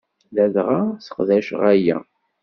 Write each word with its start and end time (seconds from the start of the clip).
Ladɣa 0.35 0.81
sseqdaceɣ 0.99 1.61
aya. 1.73 1.97